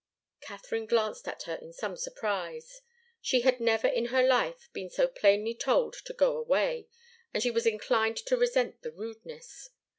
[0.39, 2.81] Katharine glanced at her in some surprise.
[3.21, 6.87] She had never in her life been so plainly told to go away,
[7.35, 9.69] and she was inclined to resent the rudeness.